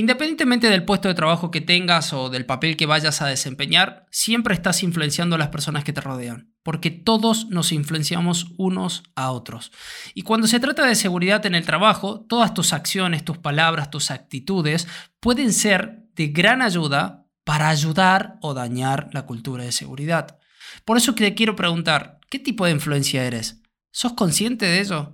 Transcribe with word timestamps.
Independientemente 0.00 0.70
del 0.70 0.86
puesto 0.86 1.08
de 1.08 1.14
trabajo 1.14 1.50
que 1.50 1.60
tengas 1.60 2.14
o 2.14 2.30
del 2.30 2.46
papel 2.46 2.78
que 2.78 2.86
vayas 2.86 3.20
a 3.20 3.26
desempeñar, 3.26 4.06
siempre 4.10 4.54
estás 4.54 4.82
influenciando 4.82 5.36
a 5.36 5.38
las 5.38 5.48
personas 5.48 5.84
que 5.84 5.92
te 5.92 6.00
rodean, 6.00 6.54
porque 6.62 6.90
todos 6.90 7.50
nos 7.50 7.70
influenciamos 7.70 8.46
unos 8.56 9.02
a 9.14 9.30
otros. 9.30 9.72
Y 10.14 10.22
cuando 10.22 10.46
se 10.46 10.58
trata 10.58 10.86
de 10.86 10.94
seguridad 10.94 11.44
en 11.44 11.54
el 11.54 11.66
trabajo, 11.66 12.24
todas 12.26 12.54
tus 12.54 12.72
acciones, 12.72 13.26
tus 13.26 13.36
palabras, 13.36 13.90
tus 13.90 14.10
actitudes 14.10 14.88
pueden 15.20 15.52
ser 15.52 16.06
de 16.14 16.28
gran 16.28 16.62
ayuda 16.62 17.26
para 17.44 17.68
ayudar 17.68 18.38
o 18.40 18.54
dañar 18.54 19.10
la 19.12 19.26
cultura 19.26 19.64
de 19.64 19.72
seguridad. 19.72 20.38
Por 20.86 20.96
eso 20.96 21.14
te 21.14 21.34
quiero 21.34 21.56
preguntar, 21.56 22.20
¿qué 22.30 22.38
tipo 22.38 22.64
de 22.64 22.72
influencia 22.72 23.22
eres? 23.22 23.60
¿Sos 23.92 24.14
consciente 24.14 24.64
de 24.64 24.80
ello? 24.80 25.12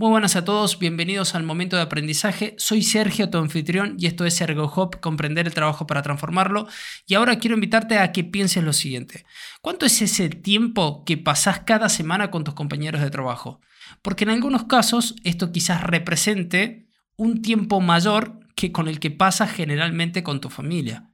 Muy 0.00 0.08
buenas 0.08 0.34
a 0.34 0.46
todos, 0.46 0.78
bienvenidos 0.78 1.34
al 1.34 1.42
momento 1.42 1.76
de 1.76 1.82
aprendizaje. 1.82 2.54
Soy 2.56 2.82
Sergio, 2.82 3.28
tu 3.28 3.36
anfitrión, 3.36 3.96
y 3.98 4.06
esto 4.06 4.24
es 4.24 4.40
ErgoHop, 4.40 4.98
comprender 4.98 5.46
el 5.46 5.52
trabajo 5.52 5.86
para 5.86 6.00
transformarlo. 6.00 6.68
Y 7.06 7.12
ahora 7.12 7.38
quiero 7.38 7.54
invitarte 7.54 7.98
a 7.98 8.10
que 8.10 8.24
pienses 8.24 8.64
lo 8.64 8.72
siguiente. 8.72 9.26
¿Cuánto 9.60 9.84
es 9.84 10.00
ese 10.00 10.30
tiempo 10.30 11.04
que 11.04 11.18
pasás 11.18 11.60
cada 11.66 11.90
semana 11.90 12.30
con 12.30 12.44
tus 12.44 12.54
compañeros 12.54 13.02
de 13.02 13.10
trabajo? 13.10 13.60
Porque 14.00 14.24
en 14.24 14.30
algunos 14.30 14.64
casos 14.64 15.16
esto 15.22 15.52
quizás 15.52 15.82
represente 15.82 16.88
un 17.16 17.42
tiempo 17.42 17.82
mayor 17.82 18.40
que 18.56 18.72
con 18.72 18.88
el 18.88 19.00
que 19.00 19.10
pasas 19.10 19.52
generalmente 19.52 20.22
con 20.22 20.40
tu 20.40 20.48
familia. 20.48 21.10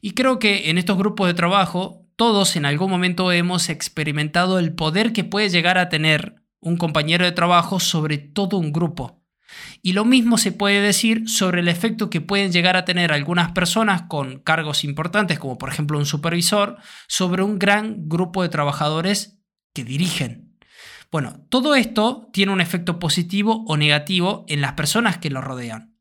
Y 0.00 0.14
creo 0.14 0.40
que 0.40 0.70
en 0.70 0.78
estos 0.78 0.98
grupos 0.98 1.28
de 1.28 1.34
trabajo 1.34 2.04
todos 2.16 2.56
en 2.56 2.64
algún 2.64 2.90
momento 2.90 3.30
hemos 3.30 3.68
experimentado 3.68 4.58
el 4.58 4.74
poder 4.74 5.12
que 5.12 5.22
puede 5.22 5.50
llegar 5.50 5.78
a 5.78 5.88
tener 5.88 6.37
un 6.60 6.76
compañero 6.76 7.24
de 7.24 7.32
trabajo 7.32 7.80
sobre 7.80 8.18
todo 8.18 8.58
un 8.58 8.72
grupo. 8.72 9.22
Y 9.82 9.92
lo 9.92 10.04
mismo 10.04 10.38
se 10.38 10.52
puede 10.52 10.80
decir 10.80 11.28
sobre 11.28 11.60
el 11.60 11.68
efecto 11.68 12.10
que 12.10 12.20
pueden 12.20 12.52
llegar 12.52 12.76
a 12.76 12.84
tener 12.84 13.12
algunas 13.12 13.52
personas 13.52 14.02
con 14.02 14.40
cargos 14.40 14.84
importantes, 14.84 15.38
como 15.38 15.56
por 15.56 15.70
ejemplo 15.70 15.98
un 15.98 16.06
supervisor, 16.06 16.76
sobre 17.06 17.42
un 17.42 17.58
gran 17.58 18.08
grupo 18.08 18.42
de 18.42 18.50
trabajadores 18.50 19.40
que 19.72 19.84
dirigen. 19.84 20.58
Bueno, 21.10 21.46
todo 21.48 21.74
esto 21.74 22.28
tiene 22.32 22.52
un 22.52 22.60
efecto 22.60 22.98
positivo 22.98 23.64
o 23.66 23.76
negativo 23.76 24.44
en 24.48 24.60
las 24.60 24.74
personas 24.74 25.18
que 25.18 25.30
lo 25.30 25.40
rodean. 25.40 25.97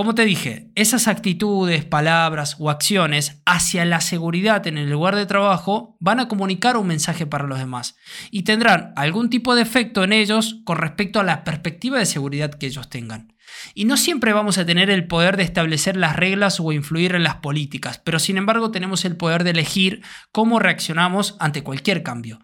Como 0.00 0.14
te 0.14 0.24
dije, 0.24 0.70
esas 0.76 1.08
actitudes, 1.08 1.84
palabras 1.84 2.56
o 2.58 2.70
acciones 2.70 3.42
hacia 3.44 3.84
la 3.84 4.00
seguridad 4.00 4.66
en 4.66 4.78
el 4.78 4.88
lugar 4.88 5.14
de 5.14 5.26
trabajo 5.26 5.98
van 6.00 6.20
a 6.20 6.26
comunicar 6.26 6.78
un 6.78 6.86
mensaje 6.86 7.26
para 7.26 7.46
los 7.46 7.58
demás 7.58 7.96
y 8.30 8.44
tendrán 8.44 8.94
algún 8.96 9.28
tipo 9.28 9.54
de 9.54 9.60
efecto 9.60 10.02
en 10.02 10.14
ellos 10.14 10.62
con 10.64 10.78
respecto 10.78 11.20
a 11.20 11.22
la 11.22 11.44
perspectiva 11.44 11.98
de 11.98 12.06
seguridad 12.06 12.54
que 12.54 12.68
ellos 12.68 12.88
tengan. 12.88 13.36
Y 13.74 13.84
no 13.84 13.98
siempre 13.98 14.32
vamos 14.32 14.56
a 14.56 14.64
tener 14.64 14.88
el 14.88 15.06
poder 15.06 15.36
de 15.36 15.42
establecer 15.42 15.98
las 15.98 16.16
reglas 16.16 16.60
o 16.60 16.72
influir 16.72 17.14
en 17.14 17.22
las 17.22 17.34
políticas, 17.34 18.00
pero 18.02 18.18
sin 18.18 18.38
embargo 18.38 18.70
tenemos 18.70 19.04
el 19.04 19.18
poder 19.18 19.44
de 19.44 19.50
elegir 19.50 20.00
cómo 20.32 20.60
reaccionamos 20.60 21.36
ante 21.40 21.62
cualquier 21.62 22.02
cambio. 22.02 22.38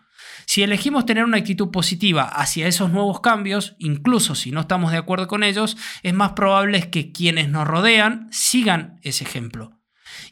Si 0.46 0.62
elegimos 0.62 1.06
tener 1.06 1.24
una 1.24 1.38
actitud 1.38 1.70
positiva 1.70 2.24
hacia 2.24 2.66
esos 2.66 2.90
nuevos 2.90 3.20
cambios, 3.20 3.74
incluso 3.78 4.34
si 4.34 4.50
no 4.50 4.60
estamos 4.60 4.92
de 4.92 4.98
acuerdo 4.98 5.26
con 5.26 5.42
ellos, 5.42 5.76
es 6.02 6.14
más 6.14 6.32
probable 6.32 6.90
que 6.90 7.12
quienes 7.12 7.48
nos 7.48 7.66
rodean 7.66 8.28
sigan 8.30 8.98
ese 9.02 9.24
ejemplo. 9.24 9.76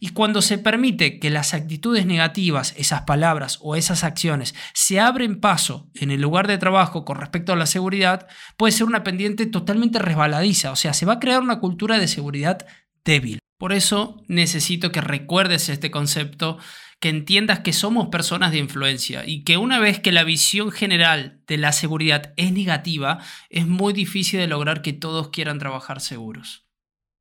Y 0.01 0.11
cuando 0.11 0.43
se 0.43 0.59
permite 0.59 1.19
que 1.19 1.31
las 1.31 1.55
actitudes 1.55 2.07
negativas, 2.07 2.75
esas 2.77 3.03
palabras 3.03 3.59
o 3.61 3.77
esas 3.77 4.05
acciones 4.05 4.55
se 4.73 5.01
abren 5.01 5.41
paso 5.41 5.91
en 5.95 6.11
el 6.11 6.21
lugar 6.21 6.47
de 6.47 6.59
trabajo 6.59 7.05
con 7.05 7.19
respecto 7.19 7.53
a 7.53 7.57
la 7.57 7.67
seguridad, 7.67 8.27
puede 8.57 8.73
ser 8.73 8.87
una 8.87 9.05
pendiente 9.05 9.47
totalmente 9.47 9.99
resbaladiza, 9.99 10.71
o 10.71 10.77
sea, 10.77 10.95
se 10.95 11.07
va 11.07 11.15
a 11.15 11.21
crear 11.21 11.41
una 11.41 11.61
cultura 11.61 11.99
de 11.99 12.09
seguridad 12.09 12.67
débil. 13.05 13.39
Por 13.59 13.73
eso 13.73 14.23
necesito 14.29 14.91
que 14.91 15.01
recuerdes 15.01 15.69
este 15.69 15.91
concepto 15.91 16.59
que 17.05 17.11
entiendas 17.11 17.61
que 17.61 17.75
somos 17.75 18.09
personas 18.09 18.51
de 18.51 18.57
influencia 18.57 19.27
y 19.27 19.45
que 19.45 19.59
una 19.59 19.79
vez 19.79 20.01
que 20.01 20.11
la 20.11 20.25
visión 20.25 20.71
general 20.71 21.43
de 21.47 21.59
la 21.59 21.73
seguridad 21.73 22.33
es 22.39 22.51
negativa, 22.51 23.19
es 23.51 23.67
muy 23.67 23.93
difícil 23.93 24.41
de 24.41 24.47
lograr 24.47 24.81
que 24.81 24.95
todos 24.95 25.29
quieran 25.29 25.59
trabajar 25.59 26.01
seguros. 26.01 26.65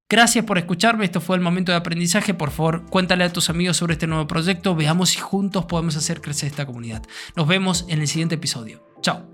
Gracias 0.07 0.45
por 0.45 0.57
escucharme, 0.57 1.03
esto 1.03 1.19
fue 1.19 1.35
el 1.35 1.41
momento 1.41 1.73
de 1.73 1.79
aprendizaje, 1.79 2.33
por 2.33 2.51
favor 2.51 2.85
cuéntale 2.85 3.25
a 3.25 3.33
tus 3.33 3.49
amigos 3.49 3.75
sobre 3.75 3.95
este 3.95 4.07
nuevo 4.07 4.25
proyecto, 4.25 4.73
veamos 4.73 5.09
si 5.09 5.19
juntos 5.19 5.65
podemos 5.65 5.97
hacer 5.97 6.21
crecer 6.21 6.47
esta 6.47 6.65
comunidad. 6.65 7.03
Nos 7.35 7.45
vemos 7.45 7.85
en 7.89 7.99
el 7.99 8.07
siguiente 8.07 8.35
episodio. 8.35 8.85
Chao. 9.01 9.32